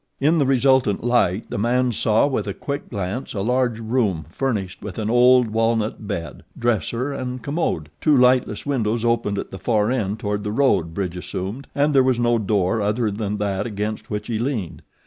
In 0.19 0.39
the 0.39 0.47
resultant 0.47 1.03
light 1.03 1.47
the 1.51 1.59
man 1.59 1.91
saw 1.91 2.25
with 2.25 2.47
a 2.47 2.55
quick 2.55 2.89
glance 2.89 3.35
a 3.35 3.41
large 3.41 3.77
room 3.79 4.25
furnished 4.31 4.81
with 4.81 4.97
an 4.97 5.11
old 5.11 5.49
walnut 5.51 6.07
bed, 6.07 6.41
dresser, 6.57 7.13
and 7.13 7.39
commode; 7.43 7.91
two 8.01 8.17
lightless 8.17 8.65
windows 8.65 9.05
opened 9.05 9.37
at 9.37 9.51
the 9.51 9.59
far 9.59 9.91
end 9.91 10.17
toward 10.19 10.43
the 10.43 10.51
road, 10.51 10.95
Bridge 10.95 11.17
assumed; 11.17 11.67
and 11.75 11.93
there 11.93 12.01
was 12.01 12.17
no 12.17 12.39
door 12.39 12.81
other 12.81 13.11
than 13.11 13.37
that 13.37 13.67
against 13.67 14.09
which 14.09 14.25
he 14.25 14.39
leaned. 14.39 14.81